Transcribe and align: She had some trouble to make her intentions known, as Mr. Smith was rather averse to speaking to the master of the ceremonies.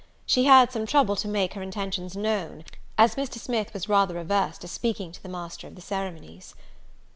She 0.25 0.45
had 0.45 0.71
some 0.71 0.87
trouble 0.87 1.15
to 1.17 1.27
make 1.27 1.53
her 1.53 1.61
intentions 1.61 2.15
known, 2.17 2.65
as 2.97 3.13
Mr. 3.13 3.35
Smith 3.35 3.71
was 3.71 3.87
rather 3.87 4.17
averse 4.17 4.57
to 4.57 4.67
speaking 4.67 5.11
to 5.11 5.21
the 5.21 5.29
master 5.29 5.67
of 5.67 5.75
the 5.75 5.81
ceremonies. 5.81 6.55